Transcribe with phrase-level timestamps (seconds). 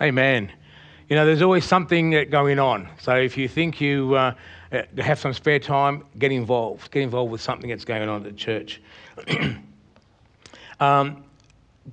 [0.00, 0.52] Amen.
[1.08, 2.88] You know, there's always something going on.
[3.00, 4.34] So if you think you uh,
[4.98, 6.90] have some spare time, get involved.
[6.92, 8.80] Get involved with something that's going on at the church.
[10.80, 11.24] um,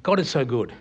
[0.03, 0.71] God is so good.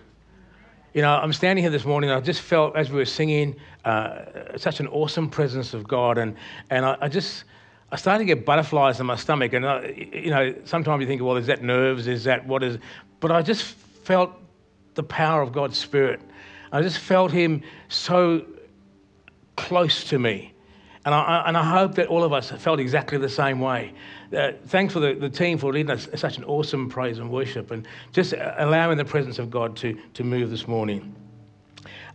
[0.93, 2.11] You know, I'm standing here this morning.
[2.11, 3.57] And I just felt as we were singing,
[3.87, 6.37] uh, such an awesome presence of God, and
[6.71, 7.45] and I, I, just
[7.91, 9.55] I started to get butterflies in my stomach.
[9.55, 12.07] And I, you know, sometimes you think, well, is that nerves?
[12.07, 12.79] Is that what is?
[13.21, 14.33] But I just felt
[14.95, 16.21] the power of God's Spirit
[16.75, 18.45] I just felt him so
[19.57, 20.53] close to me.
[21.05, 23.93] And I, and I hope that all of us felt exactly the same way.
[24.37, 27.71] Uh, thanks for the, the team for leading us such an awesome praise and worship
[27.71, 31.15] and just allowing the presence of God to, to move this morning.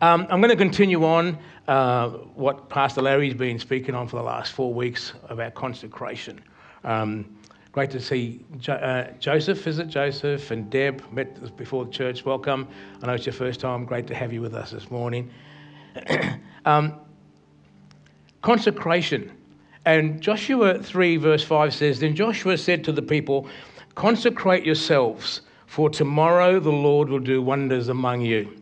[0.02, 1.38] Um, I'm going to continue on
[1.70, 6.44] uh, what Pastor Larry's been speaking on for the last four weeks about consecration.
[6.84, 7.39] Um,
[7.72, 9.68] Great to see jo- uh, Joseph.
[9.68, 12.26] Is it Joseph and Deb met before the church?
[12.26, 12.68] Welcome.
[13.02, 13.86] I know it's your first time.
[13.86, 15.30] Great to have you with us this morning.
[16.66, 16.96] um,
[18.42, 19.32] consecration.
[19.86, 23.48] And Joshua 3, verse 5 says Then Joshua said to the people,
[23.94, 28.60] Consecrate yourselves, for tomorrow the Lord will do wonders among you.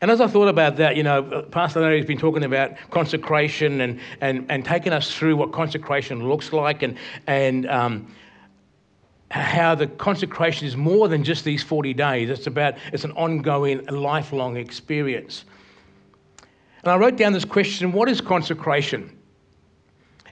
[0.00, 4.00] And as I thought about that, you know, Pastor Larry's been talking about consecration and,
[4.20, 8.14] and, and taking us through what consecration looks like and, and um,
[9.30, 12.30] how the consecration is more than just these 40 days.
[12.30, 15.44] It's about, it's an ongoing, lifelong experience.
[16.82, 19.16] And I wrote down this question what is consecration?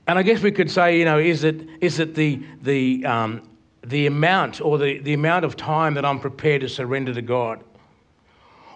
[0.07, 3.49] And I guess we could say, you know, is it, is it the, the, um,
[3.85, 7.63] the amount or the, the amount of time that I'm prepared to surrender to God?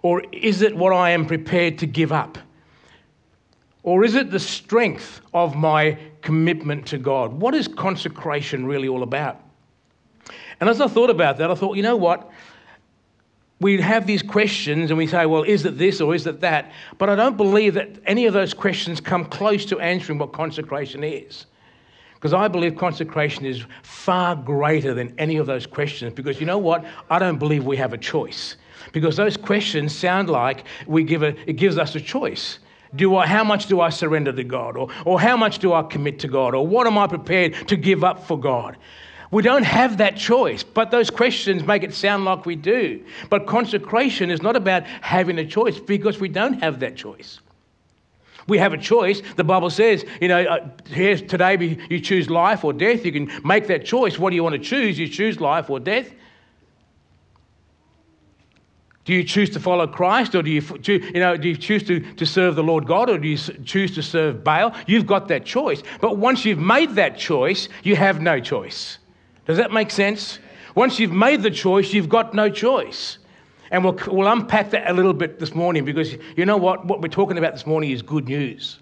[0.07, 2.39] Or is it what I am prepared to give up?
[3.83, 7.33] Or is it the strength of my commitment to God?
[7.33, 9.41] What is consecration really all about?
[10.61, 12.31] And as I thought about that, I thought, you know what?
[13.59, 16.71] We have these questions and we say, well, is it this or is it that?
[16.99, 21.03] But I don't believe that any of those questions come close to answering what consecration
[21.03, 21.47] is.
[22.15, 26.13] Because I believe consecration is far greater than any of those questions.
[26.13, 26.85] Because you know what?
[27.11, 28.55] I don't believe we have a choice
[28.93, 32.59] because those questions sound like we give a, it gives us a choice.
[32.95, 34.77] Do I, how much do I surrender to God?
[34.77, 36.55] Or, or how much do I commit to God?
[36.55, 38.77] Or what am I prepared to give up for God?
[39.31, 43.05] We don't have that choice, but those questions make it sound like we do.
[43.29, 47.41] But consecration is not about having a choice because we don't have that choice.
[48.49, 49.23] We have a choice.
[49.35, 53.05] The Bible says, you know, uh, here today you choose life or death.
[53.05, 54.19] You can make that choice.
[54.19, 54.99] What do you want to choose?
[54.99, 56.13] You choose life or death.
[59.07, 62.01] Do you choose to follow Christ or do you, you, know, do you choose to,
[62.01, 64.75] to serve the Lord God or do you choose to serve Baal?
[64.89, 65.81] You've got that choice.
[66.01, 68.99] But once you've made that choice, you have no choice.
[69.47, 70.41] Does that make sense?
[70.75, 73.19] Once you've made the choice, you've got no choice.
[73.71, 76.85] And we'll, we'll unpack that a little bit this morning because you know what?
[76.85, 78.81] What we're talking about this morning is good news.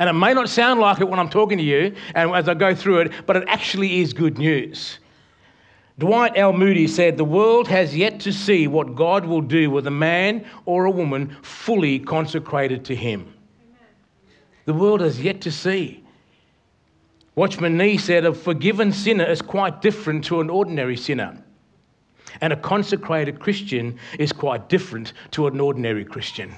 [0.00, 2.54] And it may not sound like it when I'm talking to you and as I
[2.54, 4.98] go through it, but it actually is good news.
[6.02, 6.52] Dwight L.
[6.52, 10.44] Moody said, The world has yet to see what God will do with a man
[10.64, 13.32] or a woman fully consecrated to Him.
[14.64, 16.02] The world has yet to see.
[17.36, 21.40] Watchman Nee said, A forgiven sinner is quite different to an ordinary sinner.
[22.40, 26.52] And a consecrated Christian is quite different to an ordinary Christian.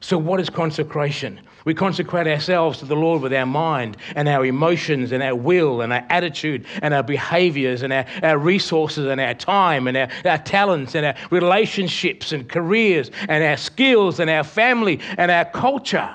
[0.00, 1.40] So, what is consecration?
[1.68, 5.82] We consecrate ourselves to the Lord with our mind and our emotions and our will
[5.82, 10.08] and our attitude and our behaviors and our, our resources and our time and our,
[10.24, 15.44] our talents and our relationships and careers and our skills and our family and our
[15.44, 16.08] culture.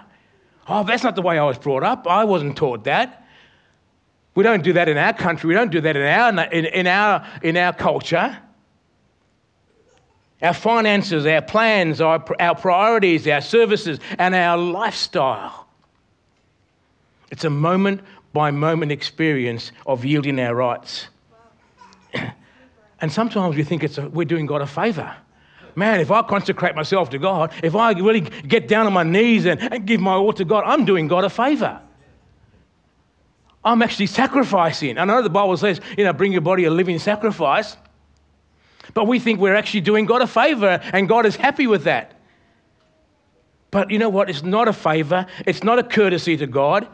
[0.67, 2.07] Oh, that's not the way I was brought up.
[2.07, 3.23] I wasn't taught that.
[4.33, 5.49] We don't do that in our country.
[5.49, 8.39] We don't do that in our, in, in our, in our culture
[10.43, 15.67] our finances, our plans, our, our priorities, our services, and our lifestyle.
[17.31, 18.01] It's a moment
[18.33, 21.07] by moment experience of yielding our rights.
[23.01, 25.15] and sometimes we think it's a, we're doing God a favor.
[25.75, 29.45] Man, if I consecrate myself to God, if I really get down on my knees
[29.45, 31.79] and, and give my all to God, I'm doing God a favor.
[33.65, 34.97] I'm actually sacrificing.
[34.97, 37.77] I know the Bible says, you know, bring your body a living sacrifice.
[38.93, 42.13] But we think we're actually doing God a favor and God is happy with that.
[43.71, 44.29] But you know what?
[44.29, 46.87] It's not a favor, it's not a courtesy to God.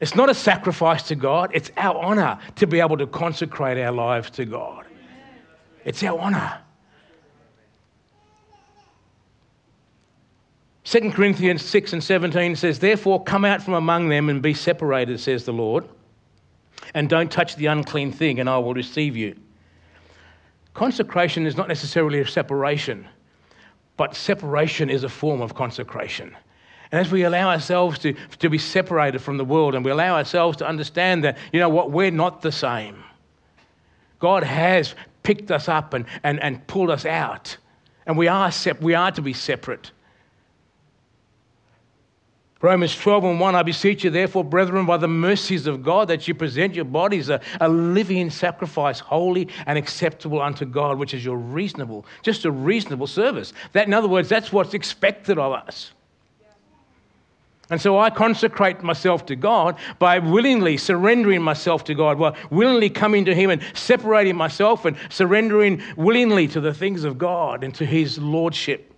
[0.00, 1.50] It's not a sacrifice to God.
[1.54, 4.84] It's our honor to be able to consecrate our lives to God.
[5.84, 6.58] It's our honor.
[10.84, 15.18] 2 Corinthians 6 and 17 says, Therefore, come out from among them and be separated,
[15.18, 15.88] says the Lord,
[16.92, 19.34] and don't touch the unclean thing, and I will receive you.
[20.74, 23.08] Consecration is not necessarily a separation,
[23.96, 26.36] But separation is a form of consecration.
[26.90, 30.16] And as we allow ourselves to, to be separated from the world and we allow
[30.16, 33.02] ourselves to understand that, you know what, we're not the same.
[34.18, 37.56] God has picked us up and, and, and pulled us out.
[38.06, 39.92] And we are, sep- we are to be separate.
[42.60, 46.26] Romans 12 and 1 I beseech you, therefore, brethren, by the mercies of God, that
[46.26, 51.24] you present your bodies a, a living sacrifice, holy and acceptable unto God, which is
[51.24, 53.52] your reasonable, just a reasonable service.
[53.72, 55.92] That, in other words, that's what's expected of us.
[57.70, 62.90] And so I consecrate myself to God by willingly surrendering myself to God, by willingly
[62.90, 67.74] coming to Him and separating myself and surrendering willingly to the things of God and
[67.74, 68.93] to His Lordship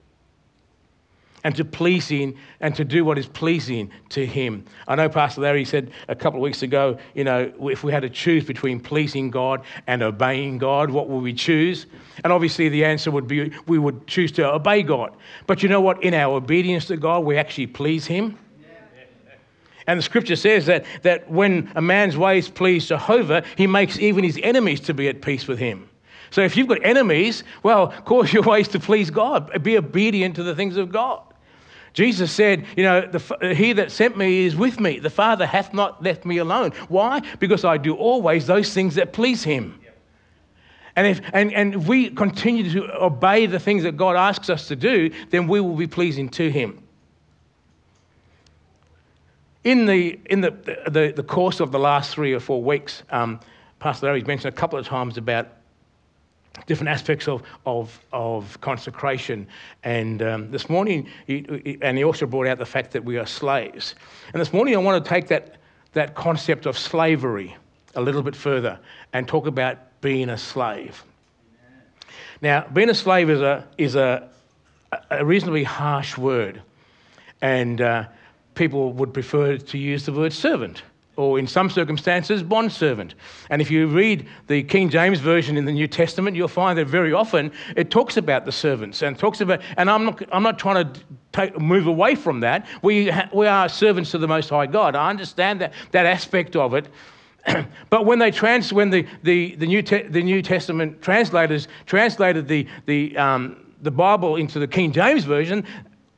[1.47, 4.65] and to pleasing and to do what is pleasing to him.
[4.89, 8.03] I know Pastor Larry said a couple of weeks ago, you know, if we had
[8.03, 11.87] to choose between pleasing God and obeying God, what would we choose?
[12.25, 15.15] And obviously the answer would be we would choose to obey God.
[15.47, 16.03] But you know what?
[16.03, 18.37] In our obedience to God, we actually please him.
[19.87, 24.25] And the scripture says that, that when a man's ways please Jehovah, he makes even
[24.25, 25.89] his enemies to be at peace with him.
[26.31, 29.63] So if you've got enemies, well, cause your ways to please God.
[29.63, 31.23] Be obedient to the things of God.
[31.97, 34.99] Jesus said, You know, the, he that sent me is with me.
[34.99, 36.73] The Father hath not left me alone.
[36.89, 37.21] Why?
[37.41, 39.81] Because I do always those things that please him.
[40.95, 44.69] And if, and, and if we continue to obey the things that God asks us
[44.69, 46.83] to do, then we will be pleasing to him.
[49.65, 50.51] In the, in the,
[50.91, 53.41] the, the course of the last three or four weeks, um,
[53.79, 55.49] Pastor Larry's mentioned a couple of times about
[56.67, 59.47] different aspects of, of, of consecration.
[59.85, 63.19] And um, this morning, he, he, and he also brought out the fact that we
[63.19, 63.95] are slaves.
[64.33, 65.57] And this morning, I want to take that,
[65.93, 67.57] that concept of slavery
[67.95, 68.79] a little bit further
[69.13, 71.03] and talk about being a slave.
[72.43, 74.29] Now, being a slave is a, is a,
[75.11, 76.61] a reasonably harsh word,
[77.41, 78.05] and uh,
[78.55, 80.83] people would prefer to use the word servant
[81.17, 83.15] or in some circumstances, bondservant.
[83.51, 86.87] And if you read the King James Version in the New Testament, you'll find that
[86.87, 90.59] very often it talks about the servants and talks about, and I'm not, I'm not
[90.59, 91.01] trying to
[91.33, 92.67] take, move away from that.
[92.83, 94.95] We, ha, we are servants to the Most High God.
[94.95, 96.89] I understand that, that aspect of it.
[97.91, 102.47] but when they trans, when the, the, the, New Te- the New Testament translators translated
[102.47, 105.65] the, the, um, the Bible into the King James Version,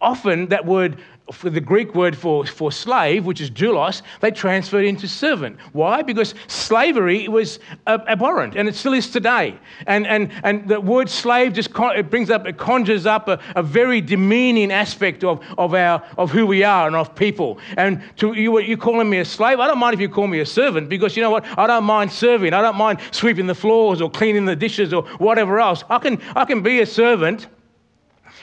[0.01, 0.99] often that word
[1.33, 5.59] for the Greek word for, for slave, which is doulos, they transferred into servant.
[5.73, 6.03] Why?
[6.03, 9.59] Because slavery was abhorrent, and it still is today.
[9.87, 13.39] And, and, and the word slave just con- it brings up, it conjures up a,
[13.57, 17.59] a, very demeaning aspect of, of, our, of who we are and of people.
[17.77, 20.41] And to you, you calling me a slave, I don't mind if you call me
[20.41, 21.45] a servant, because you know what?
[21.59, 22.55] I don't mind serving.
[22.55, 25.85] I don't mind sweeping the floors or cleaning the dishes or whatever else.
[25.91, 27.49] I can, I can be a servant.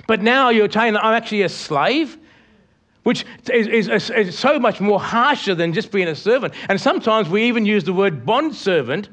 [0.07, 2.17] But now you're saying that I'm actually a slave?
[3.05, 3.23] Which
[3.53, 6.55] is, is, is, so much more harsher than just being a servant.
[6.69, 9.09] And sometimes we even use the word bondservant,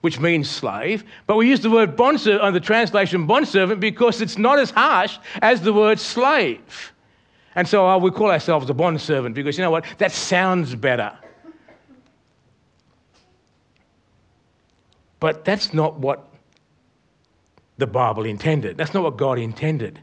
[0.00, 4.38] which means slave, but we use the word bondservant, uh, the translation bondservant, because it's
[4.38, 6.92] not as harsh as the word slave.
[7.54, 9.84] And so uh, we call ourselves a bondservant because you know what?
[9.98, 11.16] That sounds better.
[15.20, 16.28] But that's not what
[17.78, 18.76] the Bible intended.
[18.76, 20.00] That's not what God intended.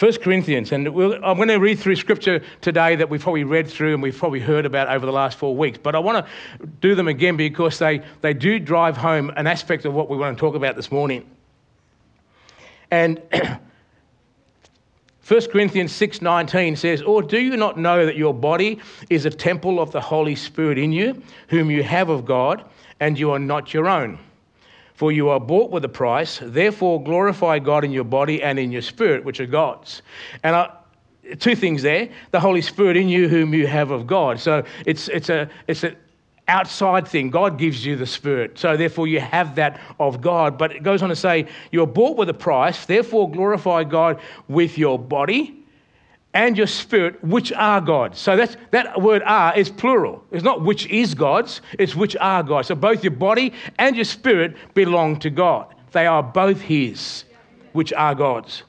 [0.00, 3.68] 1 Corinthians, and we'll, I'm going to read through scripture today that we've probably read
[3.68, 6.66] through and we've probably heard about over the last four weeks, but I want to
[6.80, 10.38] do them again because they, they do drive home an aspect of what we want
[10.38, 11.28] to talk about this morning.
[12.90, 13.20] And
[15.28, 18.78] 1 Corinthians 6:19 says, "Or do you not know that your body
[19.10, 22.64] is a temple of the Holy Spirit in you, whom you have of God,
[23.00, 24.18] and you are not your own?"
[25.00, 28.70] For you are bought with a price, therefore glorify God in your body and in
[28.70, 30.02] your spirit, which are God's.
[30.42, 30.70] And I,
[31.38, 34.38] two things there the Holy Spirit in you, whom you have of God.
[34.38, 35.96] So it's, it's a, it's an
[36.48, 37.30] outside thing.
[37.30, 38.58] God gives you the Spirit.
[38.58, 40.58] So therefore you have that of God.
[40.58, 44.76] But it goes on to say, You're bought with a price, therefore glorify God with
[44.76, 45.59] your body
[46.32, 48.18] and your spirit, which are God's.
[48.18, 50.24] So that's, that word are is plural.
[50.30, 52.68] It's not which is God's, it's which are God's.
[52.68, 55.74] So both your body and your spirit belong to God.
[55.92, 57.24] They are both His,
[57.72, 58.62] which are God's.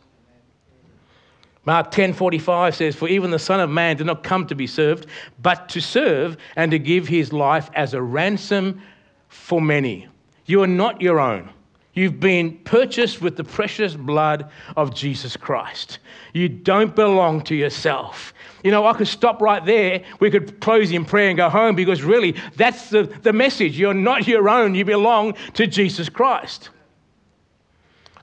[1.63, 5.05] Mark 10:45 says, "For even the Son of Man did not come to be served,
[5.39, 8.81] but to serve and to give his life as a ransom
[9.27, 10.07] for many."
[10.47, 11.49] You are not your own.
[11.93, 15.99] You've been purchased with the precious blood of Jesus Christ.
[16.33, 18.33] You don't belong to yourself.
[18.63, 20.03] You know, I could stop right there.
[20.19, 23.77] We could close in prayer and go home because really that's the, the message.
[23.77, 26.69] You're not your own, you belong to Jesus Christ.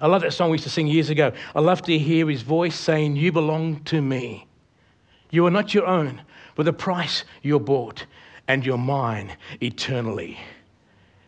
[0.00, 1.32] I love that song we used to sing years ago.
[1.54, 4.46] I love to hear his voice saying, You belong to me.
[5.30, 6.22] You are not your own.
[6.54, 8.04] but the price you're bought,
[8.48, 10.36] and you're mine eternally.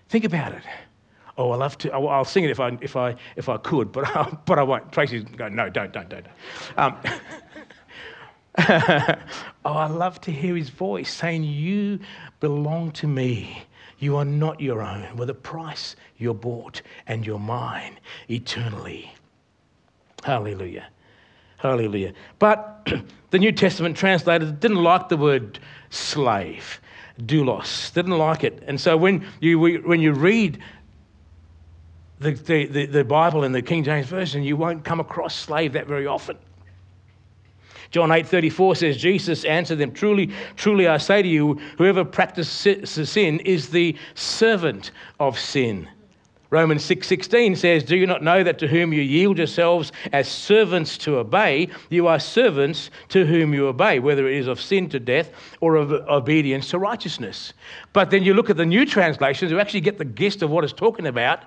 [0.09, 0.63] Think about it.
[1.41, 1.91] Oh, I love to.
[1.91, 4.93] I'll sing it if I, if I, if I could, but, I, but I won't.
[4.93, 6.27] Tracy's going, no, don't, don't, don't.
[6.77, 6.99] Um,
[9.65, 11.99] oh, I love to hear his voice saying, You
[12.41, 13.63] belong to me.
[14.01, 15.17] You are not your own.
[15.17, 19.11] With a price you're bought, and you're mine eternally.
[20.23, 20.89] Hallelujah.
[21.57, 22.13] Hallelujah.
[22.39, 22.87] But
[23.31, 26.83] the New Testament translators didn't like the word slave,
[27.23, 28.63] doulos, didn't like it.
[28.67, 30.59] And so when you, when you read
[32.21, 32.33] the,
[32.67, 36.07] the, the, Bible in the King James Version, you won't come across slave that very
[36.07, 36.37] often.
[37.91, 43.41] John 8:34 says Jesus answered them truly truly I say to you whoever practices sin
[43.41, 45.89] is the servant of sin.
[46.51, 50.99] Romans 6:16 says, "Do you not know that to whom you yield yourselves as servants
[50.99, 55.01] to obey, you are servants to whom you obey, whether it is of sin to
[55.01, 57.55] death or of obedience to righteousness."
[57.93, 60.63] But then you look at the new translations, you actually get the gist of what
[60.63, 61.41] it's talking about.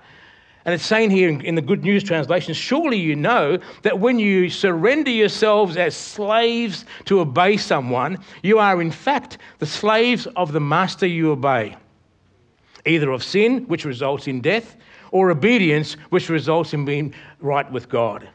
[0.65, 4.49] And it's saying here in the Good News translation, surely you know that when you
[4.49, 10.61] surrender yourselves as slaves to obey someone, you are in fact the slaves of the
[10.61, 11.75] master you obey,
[12.85, 14.77] either of sin, which results in death,
[15.11, 18.29] or obedience, which results in being right with God.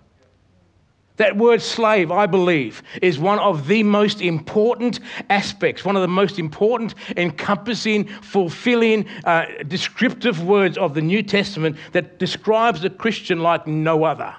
[1.19, 6.09] That word slave, I believe, is one of the most important aspects, one of the
[6.09, 13.41] most important, encompassing, fulfilling, uh, descriptive words of the New Testament that describes the Christian
[13.41, 14.35] like no other.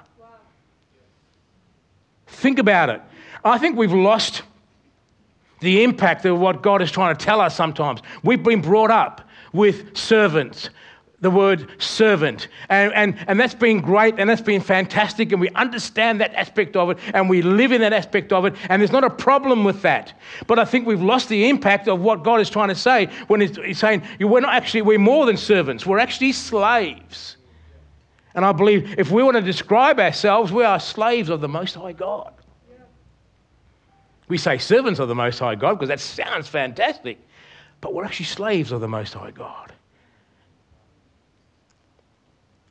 [2.26, 3.02] Think about it.
[3.44, 4.42] I think we've lost
[5.60, 8.00] the impact of what God is trying to tell us sometimes.
[8.22, 9.20] We've been brought up
[9.52, 10.70] with servants
[11.20, 12.48] the word servant.
[12.68, 15.32] And, and, and that's been great and that's been fantastic.
[15.32, 18.54] And we understand that aspect of it and we live in that aspect of it.
[18.68, 20.14] And there's not a problem with that.
[20.46, 23.40] But I think we've lost the impact of what God is trying to say when
[23.40, 27.36] He's, he's saying, we're not actually, we're more than servants, we're actually slaves.
[28.34, 31.74] And I believe if we want to describe ourselves, we are slaves of the Most
[31.74, 32.32] High God.
[34.28, 37.18] We say servants of the Most High God because that sounds fantastic,
[37.80, 39.72] but we're actually slaves of the Most High God.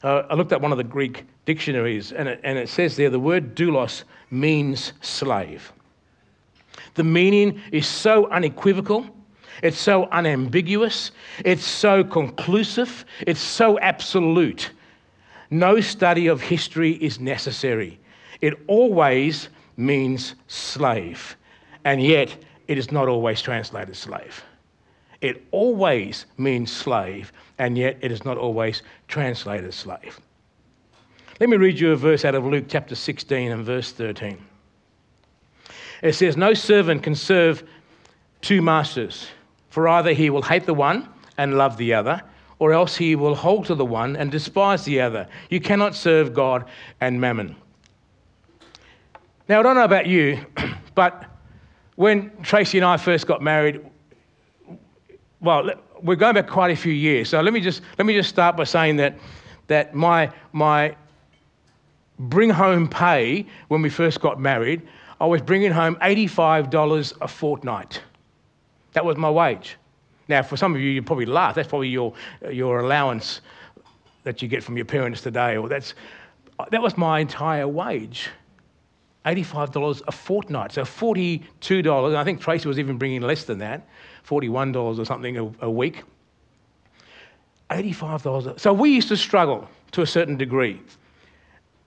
[0.03, 3.09] Uh, I looked at one of the Greek dictionaries, and it, and it says there
[3.09, 5.73] the word doulos means slave.
[6.95, 9.05] The meaning is so unequivocal,
[9.61, 11.11] it's so unambiguous,
[11.43, 14.71] it's so conclusive, it's so absolute.
[15.49, 17.99] No study of history is necessary.
[18.41, 21.35] It always means slave,
[21.83, 22.35] and yet
[22.67, 24.43] it is not always translated slave.
[25.21, 30.19] It always means slave, and yet it is not always translated slave.
[31.39, 34.37] Let me read you a verse out of Luke chapter 16 and verse 13.
[36.01, 37.63] It says, No servant can serve
[38.41, 39.27] two masters,
[39.69, 42.21] for either he will hate the one and love the other,
[42.59, 45.27] or else he will hold to the one and despise the other.
[45.49, 46.65] You cannot serve God
[46.99, 47.55] and mammon.
[49.47, 50.45] Now, I don't know about you,
[50.95, 51.25] but
[51.95, 53.85] when Tracy and I first got married,
[55.41, 55.69] well,
[56.01, 57.29] we're going back quite a few years.
[57.29, 59.17] So let me just, let me just start by saying that,
[59.67, 60.95] that my, my
[62.17, 64.81] bring home pay when we first got married,
[65.21, 68.01] I was bringing home $85 a fortnight.
[68.93, 69.77] That was my wage.
[70.27, 71.55] Now, for some of you, you probably laugh.
[71.55, 72.13] That's probably your,
[72.51, 73.41] your allowance
[74.23, 75.57] that you get from your parents today.
[75.57, 75.95] Or that's,
[76.71, 78.29] that was my entire wage.
[79.25, 82.15] $85 a fortnight, so $42.
[82.15, 83.87] I think Tracy was even bringing less than that.
[84.27, 86.03] $41 or something a, a week.
[87.69, 88.59] $85.
[88.59, 90.81] So we used to struggle to a certain degree.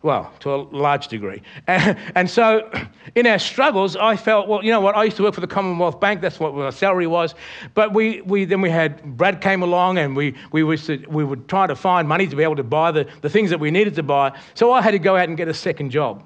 [0.02, 1.42] Well, to a large degree.
[1.68, 2.68] And, so
[3.14, 5.46] in our struggles, I felt, well, you know what, I used to work for the
[5.46, 7.34] Commonwealth Bank, that's what my salary was.
[7.74, 11.24] But we, we then we had, Brad came along and we, we, was to, we
[11.24, 13.70] would try to find money to be able to buy the, the things that we
[13.70, 14.36] needed to buy.
[14.54, 16.24] So I had to go out and get a second job.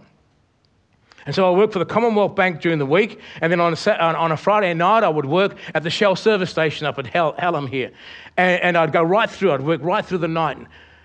[1.27, 3.91] And so I worked for the Commonwealth Bank during the week, and then on a,
[4.01, 7.35] on a Friday night, I would work at the Shell service station up at Hell,
[7.37, 7.91] Hallam here.
[8.37, 10.59] And, and, I'd go right through, I'd work right through the night.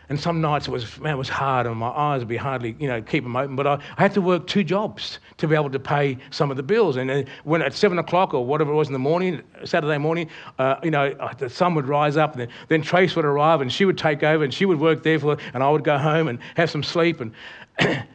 [0.10, 2.76] And some nights it was, man, it was hard, and my eyes would be hardly,
[2.80, 3.56] you know, keep them open.
[3.56, 6.58] But I, I had to work two jobs to be able to pay some of
[6.58, 6.98] the bills.
[6.98, 10.76] And when at seven o'clock or whatever it was in the morning, Saturday morning, uh,
[10.84, 13.86] you know, the sun would rise up, and then, then Trace would arrive, and she
[13.86, 16.40] would take over, and she would work there for, and I would go home and
[16.58, 17.22] have some sleep.
[17.22, 17.34] And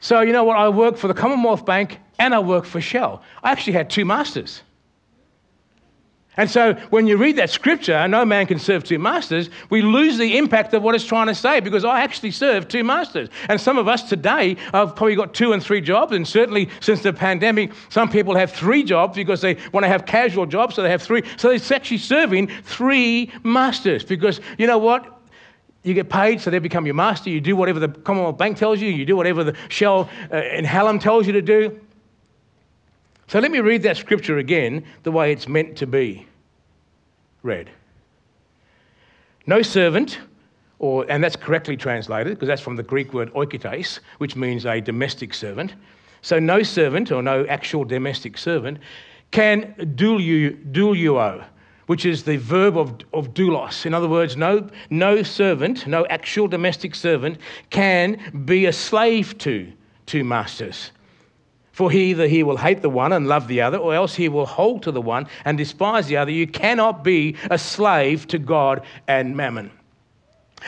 [0.00, 0.56] So, you know what?
[0.56, 3.22] I work for the Commonwealth Bank and I work for Shell.
[3.42, 4.62] I actually had two masters.
[6.36, 10.16] And so when you read that scripture, no man can serve two masters, we lose
[10.16, 13.28] the impact of what it's trying to say because I actually serve two masters.
[13.50, 16.12] And some of us today have probably got two and three jobs.
[16.12, 20.06] And certainly since the pandemic, some people have three jobs because they want to have
[20.06, 21.22] casual jobs, so they have three.
[21.36, 25.19] So they're actually serving three masters because you know what?
[25.82, 27.30] You get paid, so they become your master.
[27.30, 30.64] You do whatever the Commonwealth Bank tells you, you do whatever the Shell uh, in
[30.64, 31.80] Hallam tells you to do.
[33.28, 36.26] So let me read that scripture again the way it's meant to be
[37.42, 37.70] read.
[39.46, 40.18] No servant,
[40.78, 44.80] or, and that's correctly translated because that's from the Greek word oiketes, which means a
[44.80, 45.74] domestic servant.
[46.22, 48.78] So no servant or no actual domestic servant
[49.30, 51.44] can doulo,
[51.90, 53.84] which is the verb of, of doulos.
[53.84, 57.36] In other words, no, no servant, no actual domestic servant
[57.70, 59.72] can be a slave to
[60.06, 60.92] two masters.
[61.72, 64.28] For he either he will hate the one and love the other, or else he
[64.28, 66.30] will hold to the one and despise the other.
[66.30, 69.72] You cannot be a slave to God and mammon.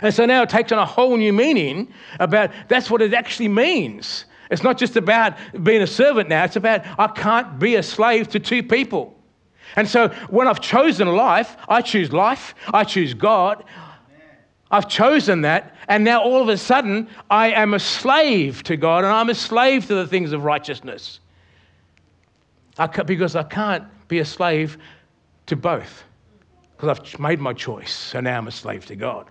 [0.00, 3.47] And so now it takes on a whole new meaning about that's what it actually
[3.47, 4.25] means.
[4.50, 8.26] It's not just about being a servant now, it's about I can't be a slave
[8.31, 9.17] to two people.
[9.76, 13.64] And so when I've chosen life, I choose life, I choose God,
[14.71, 19.05] I've chosen that, and now all of a sudden I am a slave to God
[19.05, 21.21] and I'm a slave to the things of righteousness.
[22.79, 24.79] I because I can't be a slave
[25.47, 26.05] to both
[26.76, 29.26] because I've made my choice, so now I'm a slave to God.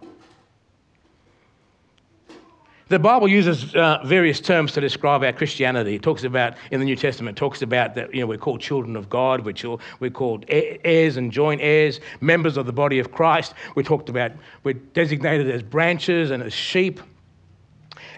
[2.91, 5.95] The Bible uses uh, various terms to describe our Christianity.
[5.95, 8.59] It talks about, in the New Testament, It talks about that you know, we're called
[8.59, 13.13] children of God, we're, we're called heirs and joint heirs, members of the body of
[13.13, 13.53] Christ.
[13.75, 14.33] We talked about,
[14.65, 16.99] we're designated as branches and as sheep.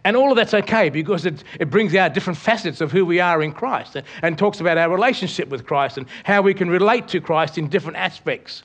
[0.05, 3.19] And all of that's okay because it, it brings out different facets of who we
[3.19, 6.67] are in Christ and, and talks about our relationship with Christ and how we can
[6.67, 8.63] relate to Christ in different aspects.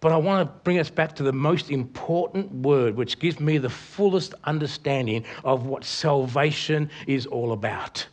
[0.00, 3.58] But I want to bring us back to the most important word, which gives me
[3.58, 8.06] the fullest understanding of what salvation is all about,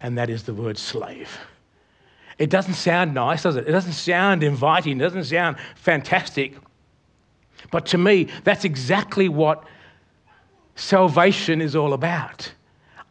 [0.00, 1.38] and that is the word slave.
[2.38, 3.66] It doesn't sound nice, does it?
[3.66, 6.56] It doesn't sound inviting, it doesn't sound fantastic.
[7.70, 9.64] But to me, that's exactly what
[10.74, 12.52] salvation is all about.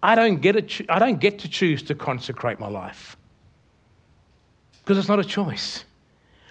[0.04, 3.16] I don't get, a I don't get to choose to consecrate my life
[4.80, 5.86] because it's not a choice.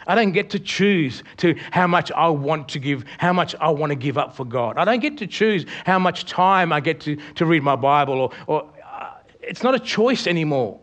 [0.07, 3.71] I don't get to choose to how much I want to give, how much I
[3.71, 4.79] want to give up for God.
[4.79, 8.15] I don't get to choose how much time I get to, to read my Bible,
[8.15, 9.11] or, or uh,
[9.41, 10.81] it's not a choice anymore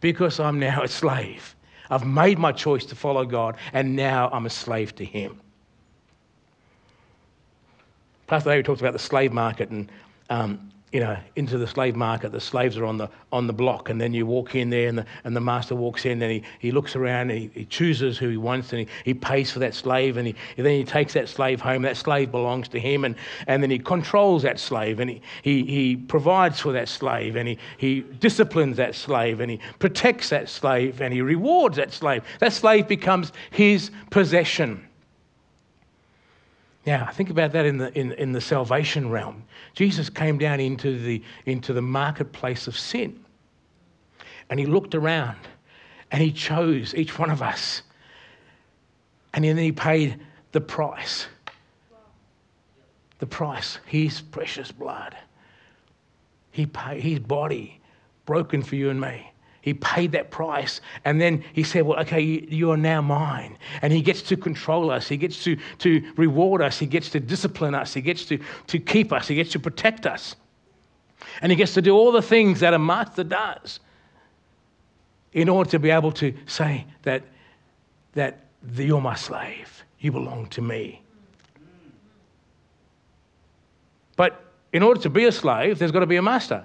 [0.00, 1.54] because I'm now a slave.
[1.90, 5.40] I've made my choice to follow God, and now I'm a slave to Him.
[8.26, 9.90] Pastor David talks about the slave market, and
[10.28, 12.32] um, you know, into the slave market.
[12.32, 14.98] The slaves are on the, on the block, and then you walk in there, and
[14.98, 18.16] the, and the master walks in, and he, he looks around, and he, he chooses
[18.16, 20.84] who he wants, and he, he pays for that slave, and, he, and then he
[20.84, 21.82] takes that slave home.
[21.82, 25.64] That slave belongs to him, and, and then he controls that slave, and he, he,
[25.64, 30.48] he provides for that slave, and he, he disciplines that slave, and he protects that
[30.48, 32.24] slave, and he rewards that slave.
[32.40, 34.87] That slave becomes his possession.
[36.88, 39.44] Now, think about that in the, in, in the salvation realm.
[39.74, 43.22] Jesus came down into the, into the marketplace of sin
[44.48, 45.36] and he looked around
[46.10, 47.82] and he chose each one of us.
[49.34, 50.18] And then he paid
[50.52, 51.26] the price.
[53.18, 55.14] The price, his precious blood.
[56.52, 57.82] He paid his body
[58.24, 59.30] broken for you and me.
[59.60, 60.80] He paid that price.
[61.04, 63.58] And then he said, Well, okay, you, are now mine.
[63.82, 65.08] And he gets to control us.
[65.08, 66.78] He gets to, to reward us.
[66.78, 67.92] He gets to discipline us.
[67.92, 69.28] He gets to, to keep us.
[69.28, 70.36] He gets to protect us.
[71.42, 73.80] And he gets to do all the things that a master does
[75.32, 77.22] in order to be able to say that,
[78.12, 78.38] that
[78.76, 79.82] you're my slave.
[79.98, 81.02] You belong to me.
[84.16, 86.64] But in order to be a slave, there's got to be a master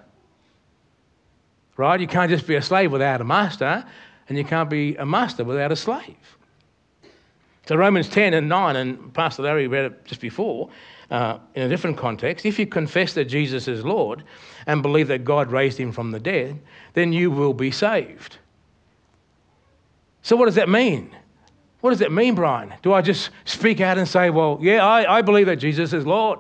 [1.78, 2.00] right?
[2.00, 3.86] You can't just be a slave without a master,
[4.30, 6.38] and you can't be a master without a slave.
[7.66, 10.70] So, Romans 10 and 9, and Pastor Larry read it just before
[11.12, 12.46] uh, in a different context.
[12.46, 14.24] If you confess that Jesus is Lord
[14.68, 16.60] and believe that God raised him from the dead,
[16.94, 18.38] then you will be saved.
[20.24, 21.16] So, what does that mean?
[21.80, 22.74] What does that mean, Brian?
[22.82, 26.06] Do I just speak out and say, well, yeah, I, I believe that Jesus is
[26.06, 26.40] Lord?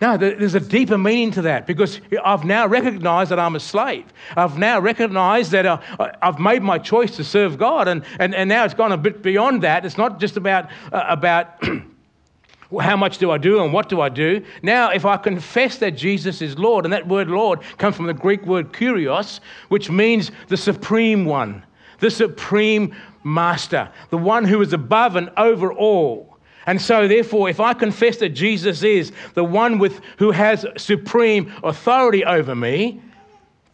[0.00, 4.06] No, there's a deeper meaning to that because I've now recognized that I'm a slave.
[4.34, 5.78] I've now recognized that uh,
[6.22, 9.20] I've made my choice to serve God, and, and, and now it's gone a bit
[9.20, 9.84] beyond that.
[9.84, 11.62] It's not just about, uh, about
[12.80, 14.42] how much do I do and what do I do?
[14.62, 18.14] Now, if I confess that Jesus is Lord, and that word Lord comes from the
[18.14, 21.62] Greek word kurios, which means the supreme one,
[21.98, 26.29] the supreme master, the one who is above and over all.
[26.70, 31.52] And so, therefore, if I confess that Jesus is the one with, who has supreme
[31.64, 33.02] authority over me,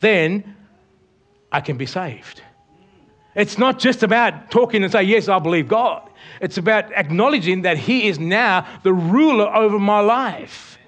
[0.01, 0.57] then
[1.53, 2.41] I can be saved.
[3.35, 6.09] It's not just about talking and saying, Yes, I believe God.
[6.41, 10.79] It's about acknowledging that He is now the ruler over my life.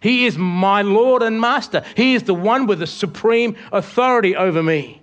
[0.00, 1.84] He is my Lord and Master.
[1.94, 5.01] He is the one with the supreme authority over me.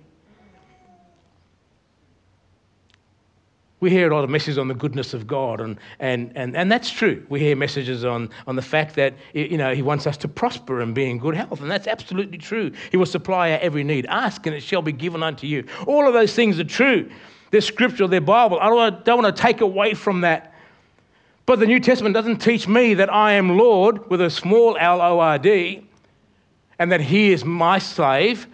[3.80, 6.70] We hear a lot of messages on the goodness of God, and, and, and, and
[6.70, 7.24] that's true.
[7.30, 10.82] We hear messages on, on the fact that you know, He wants us to prosper
[10.82, 12.72] and be in good health, and that's absolutely true.
[12.90, 14.04] He will supply our every need.
[14.06, 15.64] Ask, and it shall be given unto you.
[15.86, 17.10] All of those things are true.
[17.50, 18.60] They're scriptural, they're Bible.
[18.60, 20.54] I don't, don't want to take away from that.
[21.46, 25.00] But the New Testament doesn't teach me that I am Lord with a small L
[25.00, 25.86] O R D
[26.78, 28.46] and that He is my slave,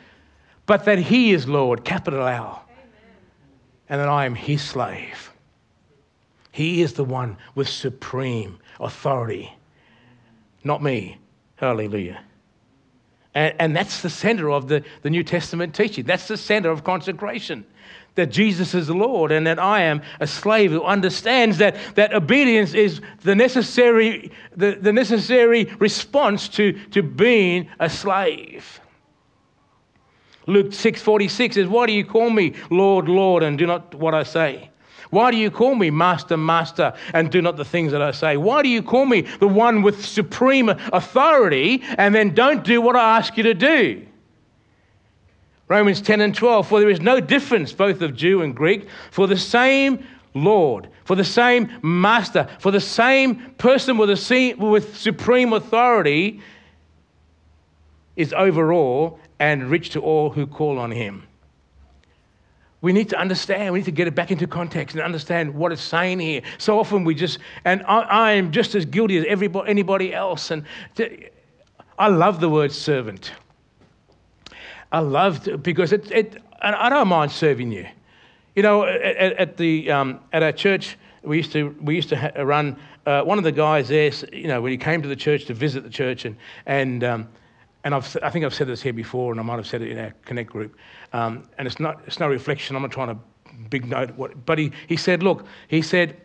[0.66, 2.65] but that He is Lord, capital L
[3.88, 5.32] and that I am his slave.
[6.52, 9.54] He is the one with supreme authority,
[10.64, 11.18] not me.
[11.56, 12.20] Hallelujah.
[13.34, 16.04] And, and that's the center of the, the New Testament teaching.
[16.04, 17.66] That's the center of consecration.
[18.14, 22.72] That Jesus is Lord and that I am a slave who understands that, that obedience
[22.72, 28.80] is the necessary, the, the necessary response to, to being a slave.
[30.46, 34.22] Luke 6:46 says, "Why do you call me Lord, Lord, and do not what I
[34.22, 34.70] say?
[35.10, 38.36] Why do you call me Master, Master, and do not the things that I say?
[38.36, 42.96] Why do you call me the one with supreme authority and then don't do what
[42.96, 44.02] I ask you to do?"
[45.68, 49.26] Romans 10 and 12, for there is no difference both of Jew and Greek, for
[49.26, 55.52] the same Lord, for the same Master, for the same person with, a, with supreme
[55.52, 56.40] authority
[58.16, 61.22] is over all and rich to all who call on him.
[62.80, 65.72] We need to understand, we need to get it back into context and understand what
[65.72, 66.42] it's saying here.
[66.58, 70.50] So often we just, and I, am just as guilty as everybody, anybody else.
[70.50, 70.64] And
[71.98, 73.32] I love the word servant.
[74.92, 77.86] I love because it, it I don't mind serving you.
[78.54, 82.16] You know, at, at the um, at our church, we used to we used to
[82.16, 82.76] ha- run.
[83.04, 85.54] Uh, one of the guys there, you know, when he came to the church to
[85.54, 87.28] visit the church, and and um,
[87.86, 89.92] and I've, I think I've said this here before, and I might have said it
[89.92, 90.76] in our Connect group.
[91.12, 92.74] Um, and it's not, it's no reflection.
[92.74, 93.18] I'm not trying to
[93.70, 96.20] big note what, but he, he said, look, he said,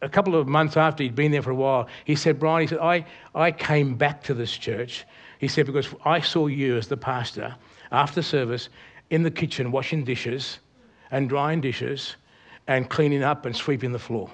[0.00, 2.68] a couple of months after he'd been there for a while, he said, Brian, he
[2.68, 5.04] said, I, I came back to this church.
[5.38, 7.54] He said, because I saw you as the pastor
[7.92, 8.70] after service
[9.10, 10.58] in the kitchen washing dishes
[11.10, 12.16] and drying dishes
[12.66, 14.30] and cleaning up and sweeping the floor.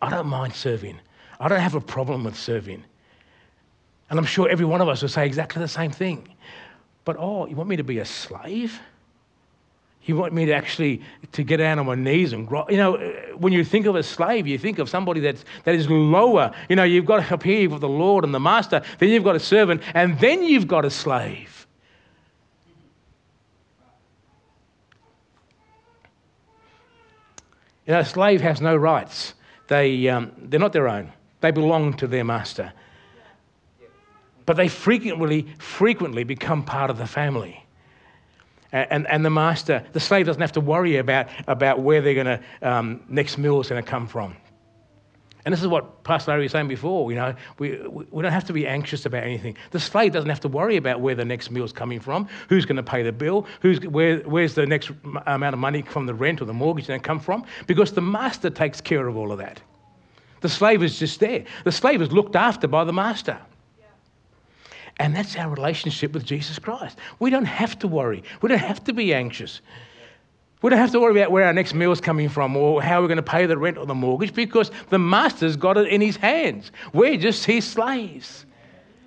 [0.00, 0.98] I don't mind serving.
[1.40, 2.84] I don't have a problem with serving.
[4.10, 6.28] And I'm sure every one of us will say exactly the same thing.
[7.04, 8.78] But oh, you want me to be a slave?
[10.02, 12.66] You want me to actually to get down on my knees and grow?
[12.68, 12.96] You know,
[13.36, 16.52] when you think of a slave, you think of somebody that's that is lower.
[16.68, 19.36] You know, you've got up here with the Lord and the Master, then you've got
[19.36, 21.66] a servant, and then you've got a slave.
[27.86, 29.34] You know, a slave has no rights.
[29.68, 31.12] They, um, they're not their own.
[31.40, 32.72] They belong to their master
[34.50, 37.64] but they frequently, frequently become part of the family.
[38.72, 42.26] And, and the master, the slave doesn't have to worry about, about where they're going
[42.26, 44.36] to, um, next meal is going to come from.
[45.44, 47.78] And this is what Pastor Larry was saying before, you know, we,
[48.10, 49.56] we don't have to be anxious about anything.
[49.70, 52.66] The slave doesn't have to worry about where the next meal is coming from, who's
[52.66, 54.90] going to pay the bill, who's, where, where's the next
[55.26, 58.02] amount of money from the rent or the mortgage going to come from, because the
[58.02, 59.62] master takes care of all of that.
[60.40, 61.44] The slave is just there.
[61.62, 63.38] The slave is looked after by the master.
[64.98, 66.98] And that's our relationship with Jesus Christ.
[67.18, 68.22] We don't have to worry.
[68.42, 69.60] We don't have to be anxious.
[70.62, 73.00] We don't have to worry about where our next meal is coming from or how
[73.00, 76.02] we're going to pay the rent or the mortgage because the master's got it in
[76.02, 76.70] his hands.
[76.92, 78.44] We're just his slaves.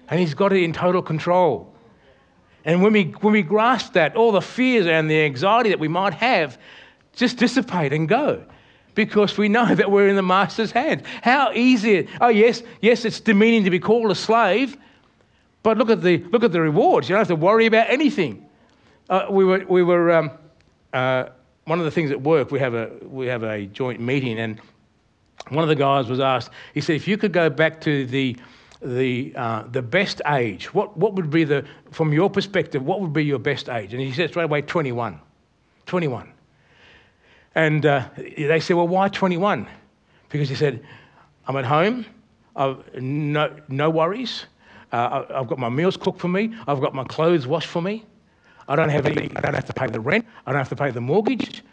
[0.08, 1.72] And he's got it in total control.
[2.65, 5.88] And when we, when we grasp that, all the fears and the anxiety that we
[5.88, 6.58] might have
[7.13, 8.43] just dissipate and go
[8.96, 11.04] because we know that we're in the master's hands.
[11.22, 14.78] How easy, oh, yes, yes, it's demeaning to be called a slave,
[15.63, 17.10] but look at the, look at the rewards.
[17.10, 18.47] You don't have to worry about anything.
[19.10, 20.32] Uh, we were, we were um,
[20.93, 21.26] uh,
[21.65, 24.60] one of the things at work, we have, a, we have a joint meeting, and
[25.49, 28.36] one of the guys was asked, he said, if you could go back to the,
[28.82, 33.13] the, uh, the best age, what, what would be the, from your perspective, what would
[33.13, 33.93] be your best age?
[33.93, 35.19] And he said straight away, 21.
[35.86, 36.32] 21.
[37.56, 39.67] And uh, they said, well, why 21?
[40.30, 40.84] Because he said,
[41.47, 42.06] I'm at home.
[42.56, 44.45] I've no, no worries.
[44.94, 46.56] Uh, I've got my meals cooked for me.
[46.68, 48.06] I've got my clothes washed for me.
[48.68, 50.26] I don't have any, I don't have to pay the rent.
[50.46, 51.64] I don't have to pay the mortgage.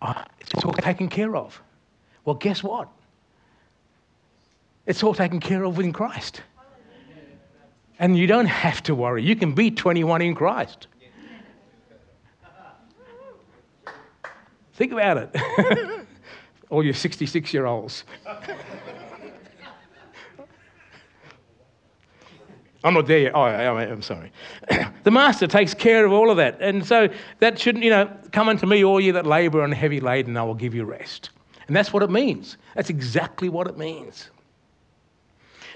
[0.00, 1.60] Uh, it's all taken care of.
[2.24, 2.88] Well, guess what?
[4.86, 6.40] It's all taken care of in Christ.
[7.98, 9.22] And you don't have to worry.
[9.22, 10.86] You can be 21 in Christ.
[14.72, 16.06] Think about it.
[16.70, 18.04] All you 66 year olds.
[22.82, 23.32] I'm not there yet.
[23.34, 24.32] Oh, I'm sorry.
[25.04, 26.60] the master takes care of all of that.
[26.60, 27.08] And so
[27.40, 30.42] that shouldn't, you know, come unto me, all you that labor and heavy laden, I
[30.42, 31.30] will give you rest.
[31.66, 32.56] And that's what it means.
[32.74, 34.30] That's exactly what it means.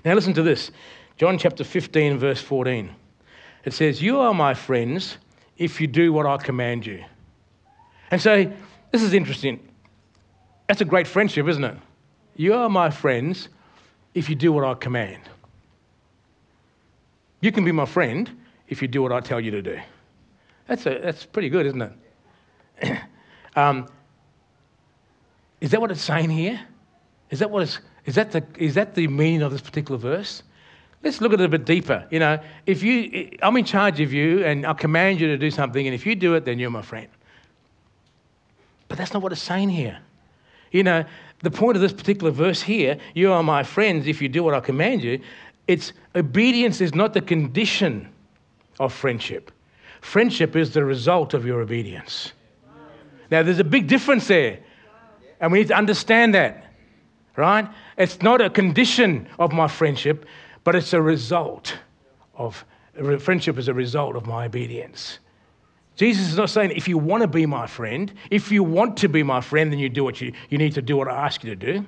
[0.05, 0.71] Now, listen to this
[1.19, 2.91] John chapter 15, verse 14.
[3.65, 5.19] It says, You are my friends
[5.57, 7.05] if you do what I command you.
[8.11, 8.51] And so,
[8.93, 9.61] this is interesting.
[10.69, 11.77] That's a great friendship, isn't it?
[12.37, 13.49] You are my friends
[14.15, 15.21] if you do what I command.
[17.45, 18.31] You can be my friend
[18.69, 19.79] if you do what I tell you to do.
[20.67, 21.93] That's, a, that's pretty good, isn't
[22.81, 22.99] it?
[23.57, 23.87] um,
[25.61, 26.59] is that what it's saying here?
[27.29, 30.43] Is that, what it's, is, that the, is that the meaning of this particular verse?
[31.03, 32.09] Let's look at it a bit deeper.
[32.11, 35.51] You know, if you, I'm in charge of you and I command you to do
[35.51, 37.09] something, and if you do it, then you're my friend.
[38.89, 39.99] But that's not what it's saying here.
[40.73, 41.05] You know,
[41.41, 44.55] the point of this particular verse here, you are my friends if you do what
[44.55, 45.21] I command you,
[45.67, 48.09] it's obedience is not the condition
[48.79, 49.51] of friendship.
[50.01, 52.33] Friendship is the result of your obedience.
[53.31, 54.61] Now, there's a big difference there,
[55.41, 56.67] and we need to understand that,
[57.37, 57.67] right?
[57.97, 60.27] It's not a condition of my friendship,
[60.63, 61.77] but it's a result
[62.35, 62.65] of
[63.19, 65.19] friendship is a result of my obedience.
[65.97, 69.09] Jesus is not saying if you want to be my friend, if you want to
[69.09, 71.45] be my friend, then you do what you, you need to do what I ask
[71.45, 71.87] you to do.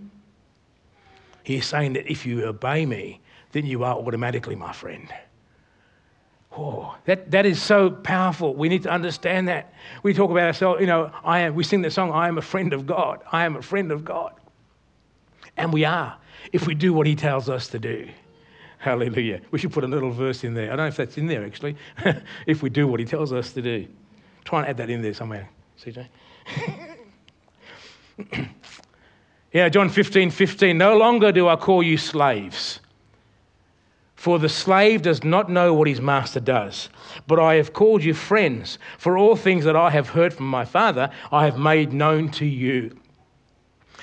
[1.42, 3.20] He's saying that if you obey me,
[3.56, 5.08] then you are automatically my friend.
[6.52, 8.54] Oh, that, that is so powerful.
[8.54, 9.72] We need to understand that.
[10.02, 12.42] We talk about ourselves, you know, I am, we sing the song, I am a
[12.42, 13.22] friend of God.
[13.32, 14.34] I am a friend of God.
[15.56, 16.18] And we are,
[16.52, 18.06] if we do what He tells us to do.
[18.76, 19.40] Hallelujah.
[19.50, 20.66] We should put a little verse in there.
[20.66, 21.76] I don't know if that's in there actually.
[22.46, 23.88] if we do what He tells us to do.
[24.44, 25.48] Try and add that in there somewhere,
[25.82, 26.06] CJ.
[29.52, 30.76] yeah, John 15 15.
[30.76, 32.80] No longer do I call you slaves
[34.16, 36.88] for the slave does not know what his master does.
[37.26, 40.64] But I have called you friends, for all things that I have heard from my
[40.64, 42.98] Father, I have made known to you.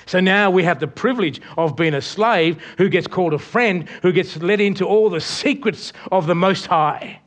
[0.06, 3.88] So now we have the privilege of being a slave who gets called a friend,
[4.02, 7.20] who gets let into all the secrets of the Most High.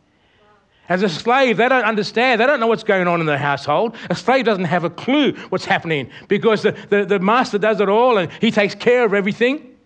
[0.90, 2.40] As a slave, they don't understand.
[2.40, 3.96] They don't know what's going on in the household.
[4.10, 7.90] A slave doesn't have a clue what's happening because the, the, the master does it
[7.90, 9.77] all and he takes care of everything.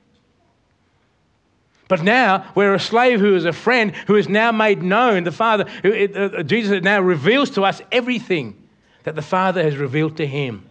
[1.91, 5.25] But now we're a slave who is a friend who is now made known.
[5.25, 8.55] The Father, uh, Jesus now reveals to us everything
[9.03, 10.65] that the Father has revealed to him.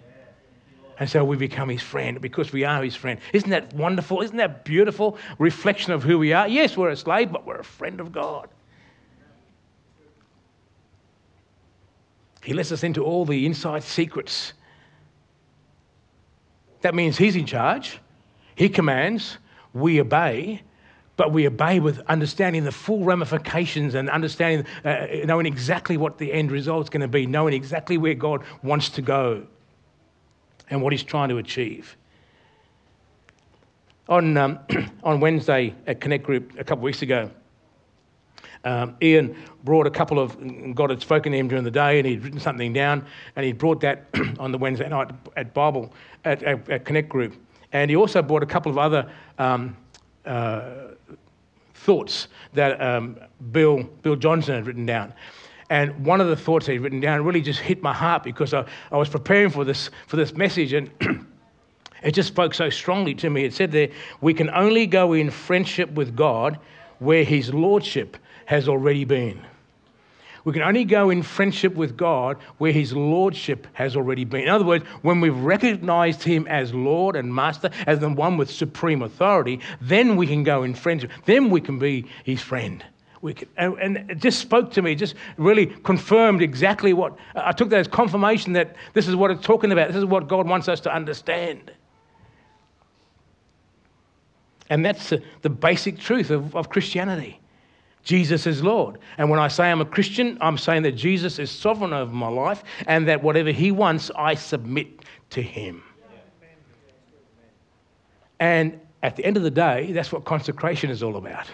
[0.99, 3.21] And so we become his friend because we are his friend.
[3.35, 4.23] Isn't that wonderful?
[4.23, 6.49] Isn't that beautiful reflection of who we are?
[6.49, 8.49] Yes, we're a slave, but we're a friend of God.
[12.43, 14.55] He lets us into all the inside secrets.
[16.81, 17.99] That means he's in charge,
[18.55, 19.37] he commands,
[19.75, 20.63] we obey,
[21.21, 26.33] but we obey with understanding the full ramifications and understanding, uh, knowing exactly what the
[26.33, 29.47] end result is going to be, knowing exactly where God wants to go
[30.71, 31.95] and what He's trying to achieve.
[34.09, 34.61] On, um,
[35.05, 37.31] on Wednesday at Connect Group a couple of weeks ago,
[38.65, 40.39] um, Ian brought a couple of,
[40.75, 43.05] God had spoken to him during the day and he'd written something down
[43.37, 44.07] and he brought that
[44.39, 45.93] on the Wednesday night at Bible,
[46.25, 47.35] at, at, at Connect Group.
[47.73, 49.07] And he also brought a couple of other
[49.39, 49.77] um,
[50.25, 50.90] uh,
[51.91, 53.19] thoughts that um,
[53.51, 55.13] Bill, Bill Johnson had written down.
[55.71, 58.65] And one of the thoughts he'd written down really just hit my heart because I,
[58.93, 60.89] I was preparing for this, for this message and
[62.05, 63.43] it just spoke so strongly to me.
[63.43, 63.89] It said there,
[64.21, 66.61] we can only go in friendship with God
[67.01, 69.45] where his lordship has already been.
[70.45, 74.43] We can only go in friendship with God where His Lordship has already been.
[74.43, 78.51] In other words, when we've recognized Him as Lord and Master, as the one with
[78.51, 81.11] supreme authority, then we can go in friendship.
[81.27, 82.85] Then we can be His friend.
[83.23, 87.81] Can, and it just spoke to me, just really confirmed exactly what I took that
[87.81, 89.89] as confirmation that this is what it's talking about.
[89.89, 91.71] This is what God wants us to understand.
[94.71, 97.40] And that's the basic truth of, of Christianity.
[98.03, 98.99] Jesus is Lord.
[99.19, 102.29] And when I say I'm a Christian, I'm saying that Jesus is sovereign over my
[102.29, 105.83] life and that whatever He wants, I submit to Him.
[108.39, 111.47] And at the end of the day, that's what consecration is all about.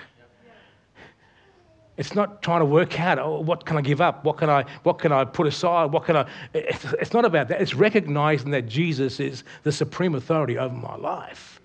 [1.96, 4.22] It's not trying to work out, oh, what can I give up?
[4.24, 5.92] What can I, what can I put aside?
[5.92, 7.60] What can I, it's, it's not about that.
[7.62, 11.60] It's recognizing that Jesus is the supreme authority over my life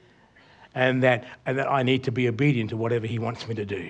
[0.74, 3.66] and that, and that I need to be obedient to whatever he wants me to
[3.66, 3.90] do.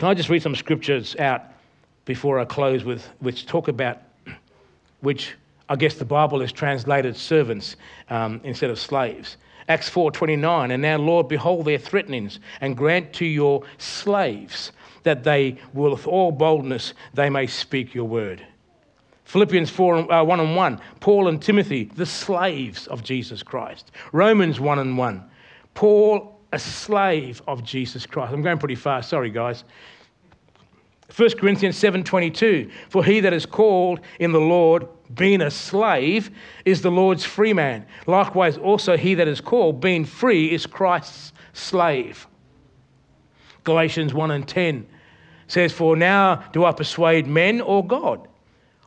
[0.00, 1.42] Can I just read some scriptures out
[2.06, 3.98] before I close with, which talk about,
[5.02, 5.34] which
[5.68, 7.76] I guess the Bible has translated servants
[8.08, 9.36] um, instead of slaves.
[9.68, 15.58] Acts 4:29, and now Lord, behold their threatenings, and grant to your slaves that they
[15.74, 18.42] will, with all boldness, they may speak your word.
[19.24, 23.90] Philippians 4, uh, 1 and 1, Paul and Timothy, the slaves of Jesus Christ.
[24.12, 25.24] Romans 1 and 1,
[25.74, 28.32] Paul, a slave of Jesus Christ.
[28.32, 29.64] I'm going pretty fast, sorry guys.
[31.14, 36.30] 1 Corinthians 7:22 For he that is called in the Lord being a slave
[36.64, 41.32] is the Lord's free man likewise also he that is called being free is Christ's
[41.52, 42.28] slave
[43.64, 44.86] Galatians 1 and 10
[45.48, 48.28] says for now do I persuade men or God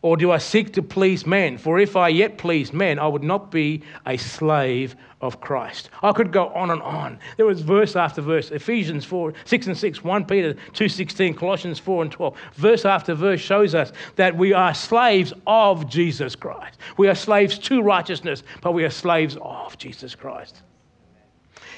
[0.03, 1.57] or do I seek to please men?
[1.57, 5.89] For if I yet please men, I would not be a slave of Christ.
[6.03, 7.17] I could go on and on.
[7.37, 8.51] There was verse after verse.
[8.51, 12.35] Ephesians 4, 6 and 6, 1 Peter 2, 16, Colossians 4 and 12.
[12.55, 16.77] Verse after verse shows us that we are slaves of Jesus Christ.
[16.97, 20.63] We are slaves to righteousness, but we are slaves of Jesus Christ.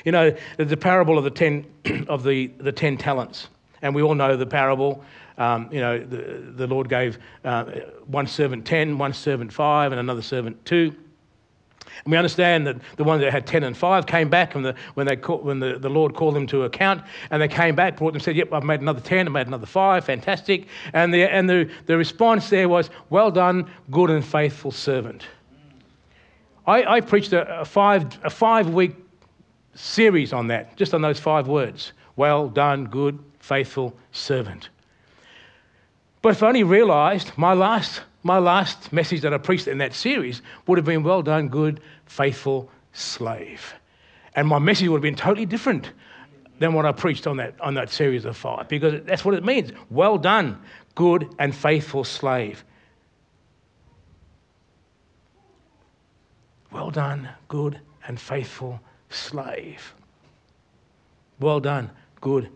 [0.04, 1.68] You know, the parable of the ten,
[2.08, 3.50] of the, the ten talents.
[3.84, 5.04] And we all know the parable.
[5.38, 7.66] Um, you know, the, the Lord gave uh,
[8.08, 10.96] one servant 10, one servant 5, and another servant 2.
[12.04, 14.76] And we understand that the ones that had 10 and 5 came back and the,
[14.96, 17.98] when, they call, when the, the Lord called them to account and they came back,
[17.98, 20.68] brought them, said, Yep, I've made another 10, I've made another 5, fantastic.
[20.94, 25.26] And, the, and the, the response there was, Well done, good and faithful servant.
[26.68, 28.96] I, I preached a, a, five, a five week
[29.76, 31.94] series on that, just on those five words.
[32.16, 34.70] Well done, good, faithful servant.
[36.26, 39.94] But if I only realized my last, my last message that I preached in that
[39.94, 43.76] series would have been well done, good, faithful slave.
[44.34, 45.92] And my message would have been totally different
[46.58, 49.46] than what I preached on that, on that series of five, because that's what it
[49.46, 49.72] means.
[49.92, 50.60] Well done,
[50.96, 52.66] good and faithful slave.
[56.72, 58.80] Well done, good and faithful
[59.12, 59.94] slave.
[61.40, 62.50] Well done, good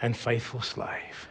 [0.00, 1.28] and faithful slave.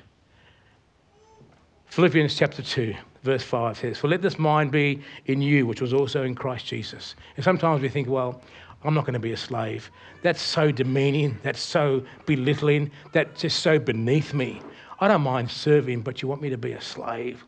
[1.91, 5.93] Philippians chapter 2, verse 5 says, For let this mind be in you, which was
[5.93, 7.15] also in Christ Jesus.
[7.36, 8.41] And sometimes we think, well,
[8.86, 9.91] I'm not going to be a slave.
[10.21, 11.38] That's so demeaning.
[11.43, 12.91] That's so belittling.
[13.12, 14.62] That's just so beneath me.
[15.01, 17.43] I don't mind serving, but you want me to be a slave.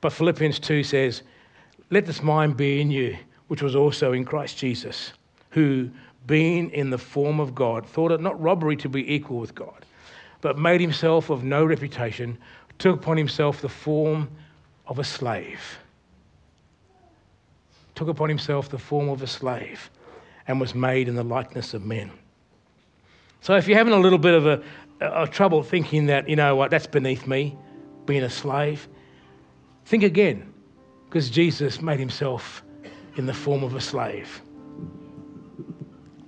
[0.00, 1.20] But Philippians 2 says,
[1.90, 3.14] Let this mind be in you,
[3.48, 5.12] which was also in Christ Jesus,
[5.50, 5.90] who,
[6.26, 9.84] being in the form of God, thought it not robbery to be equal with God
[10.44, 12.36] but made himself of no reputation,
[12.78, 14.28] took upon himself the form
[14.86, 15.78] of a slave.
[17.94, 19.88] Took upon himself the form of a slave
[20.46, 22.10] and was made in the likeness of men.
[23.40, 24.62] So if you're having a little bit of a,
[25.00, 27.56] a trouble thinking that, you know what, that's beneath me,
[28.04, 28.86] being a slave,
[29.86, 30.52] think again,
[31.06, 32.62] because Jesus made himself
[33.16, 34.42] in the form of a slave.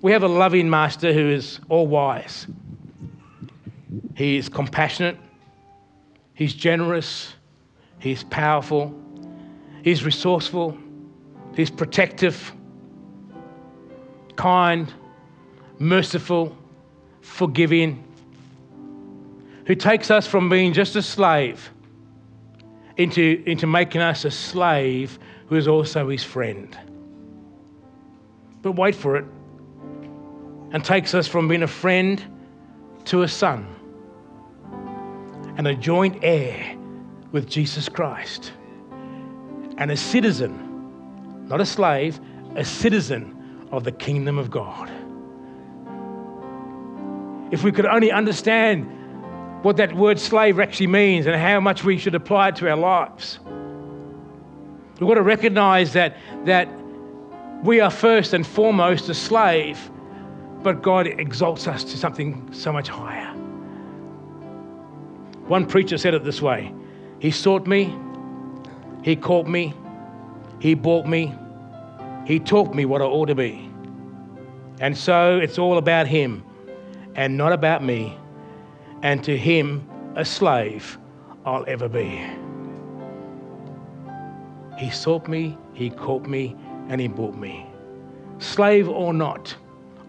[0.01, 2.47] We have a loving master who is all wise.
[4.15, 5.17] He is compassionate,
[6.35, 7.35] he's generous,
[7.99, 8.95] he's powerful,
[9.83, 10.77] he's resourceful,
[11.55, 12.53] he's protective,
[14.37, 14.93] kind,
[15.79, 16.57] merciful,
[17.21, 18.03] forgiving,
[19.67, 21.71] who takes us from being just a slave
[22.97, 26.77] into, into making us a slave who is also his friend.
[28.63, 29.25] But wait for it,
[30.73, 32.23] and takes us from being a friend
[33.07, 33.77] to a son
[35.57, 36.77] and a joint heir
[37.33, 38.53] with Jesus Christ,
[39.79, 42.21] and a citizen, not a slave,
[42.55, 44.91] a citizen of the kingdom of God.
[47.53, 48.91] If we could only understand
[49.63, 52.77] what that word slave actually means and how much we should apply it to our
[52.77, 53.39] lives.
[55.01, 56.69] We've got to recognize that, that
[57.65, 59.91] we are first and foremost a slave,
[60.63, 63.36] but God exalts us to something so much higher.
[65.49, 66.73] One preacher said it this way
[67.19, 67.97] He sought me,
[69.03, 69.75] He caught me,
[70.61, 71.35] He bought me,
[72.27, 73.71] He taught me what I ought to be.
[74.81, 76.45] And so it's all about Him
[77.15, 78.17] and not about me.
[79.03, 80.99] And to Him, a slave
[81.45, 82.27] I'll ever be.
[84.79, 86.57] He sought me, He caught me,
[86.89, 87.67] and He bought me.
[88.39, 89.55] slave or not,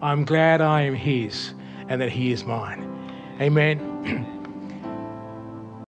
[0.02, 1.54] I'm glad I am his
[1.88, 2.84] and that he is mine.
[3.40, 4.34] Amen.